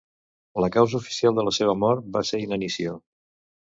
La 0.65 0.69
causa 0.77 0.97
oficial 1.01 1.39
de 1.41 1.47
la 1.51 1.55
seva 1.59 1.79
mort 1.85 2.11
va 2.19 2.27
ser 2.35 2.45
inanició. 2.49 3.01